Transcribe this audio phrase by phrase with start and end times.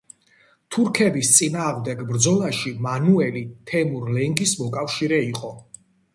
[0.75, 5.55] თურქების წინააღმდეგ ბრძოლაში მანუელი თემურ-ლენგის მოკავშირე იყო.